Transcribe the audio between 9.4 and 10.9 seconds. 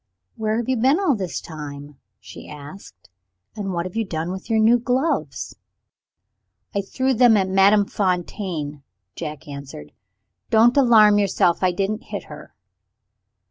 answered. "Don't